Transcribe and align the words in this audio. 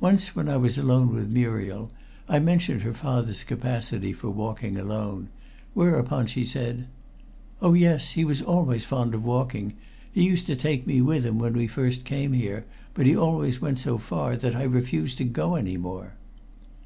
Once, 0.00 0.34
when 0.34 0.48
I 0.48 0.56
was 0.56 0.78
alone 0.78 1.14
with 1.14 1.30
Muriel, 1.30 1.90
I 2.26 2.38
mentioned 2.38 2.80
her 2.80 2.94
father's 2.94 3.44
capacity 3.44 4.14
for 4.14 4.30
walking 4.30 4.78
alone, 4.78 5.28
whereupon 5.74 6.26
she 6.26 6.42
said 6.42 6.86
"Oh, 7.60 7.74
yes, 7.74 8.12
he 8.12 8.24
was 8.24 8.40
always 8.40 8.86
fond 8.86 9.14
of 9.14 9.26
walking. 9.26 9.74
He 10.10 10.24
used 10.24 10.46
to 10.46 10.56
take 10.56 10.86
me 10.86 11.02
with 11.02 11.26
him 11.26 11.38
when 11.38 11.52
we 11.52 11.66
first 11.66 12.06
came 12.06 12.32
here, 12.32 12.64
but 12.94 13.04
he 13.04 13.14
always 13.14 13.60
went 13.60 13.78
so 13.78 13.98
far 13.98 14.36
that 14.38 14.56
I 14.56 14.62
refused 14.62 15.18
to 15.18 15.24
go 15.24 15.56
any 15.56 15.76
more." 15.76 16.14